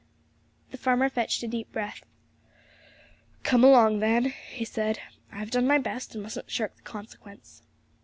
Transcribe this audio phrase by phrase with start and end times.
[0.71, 2.03] The farmer fetched a deep breath.
[3.43, 4.97] 'Come along, then,' he said;
[5.31, 7.61] 'I've done my best, and mustn't shirk the consequence.'